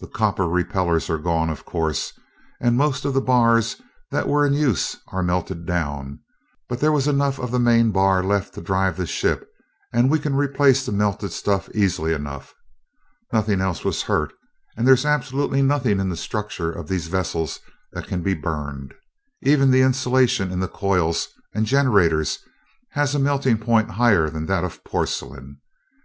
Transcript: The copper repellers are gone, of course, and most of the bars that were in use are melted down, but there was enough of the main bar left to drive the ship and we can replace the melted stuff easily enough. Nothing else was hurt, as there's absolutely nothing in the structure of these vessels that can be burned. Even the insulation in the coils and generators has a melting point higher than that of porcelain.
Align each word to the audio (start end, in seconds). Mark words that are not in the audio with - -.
The 0.00 0.08
copper 0.08 0.48
repellers 0.48 1.08
are 1.08 1.18
gone, 1.18 1.48
of 1.48 1.64
course, 1.64 2.12
and 2.60 2.76
most 2.76 3.04
of 3.04 3.14
the 3.14 3.20
bars 3.20 3.80
that 4.10 4.26
were 4.26 4.44
in 4.44 4.54
use 4.54 4.96
are 5.12 5.22
melted 5.22 5.66
down, 5.66 6.18
but 6.68 6.80
there 6.80 6.90
was 6.90 7.06
enough 7.06 7.38
of 7.38 7.52
the 7.52 7.60
main 7.60 7.92
bar 7.92 8.24
left 8.24 8.54
to 8.54 8.60
drive 8.60 8.96
the 8.96 9.06
ship 9.06 9.48
and 9.92 10.10
we 10.10 10.18
can 10.18 10.34
replace 10.34 10.84
the 10.84 10.90
melted 10.90 11.30
stuff 11.30 11.68
easily 11.76 12.12
enough. 12.12 12.52
Nothing 13.32 13.60
else 13.60 13.84
was 13.84 14.02
hurt, 14.02 14.32
as 14.76 14.84
there's 14.84 15.06
absolutely 15.06 15.62
nothing 15.62 16.00
in 16.00 16.08
the 16.08 16.16
structure 16.16 16.72
of 16.72 16.88
these 16.88 17.06
vessels 17.06 17.60
that 17.92 18.08
can 18.08 18.20
be 18.20 18.34
burned. 18.34 18.92
Even 19.42 19.70
the 19.70 19.82
insulation 19.82 20.50
in 20.50 20.58
the 20.58 20.66
coils 20.66 21.28
and 21.54 21.66
generators 21.66 22.40
has 22.94 23.14
a 23.14 23.20
melting 23.20 23.58
point 23.58 23.92
higher 23.92 24.28
than 24.28 24.46
that 24.46 24.64
of 24.64 24.82
porcelain. 24.82 25.60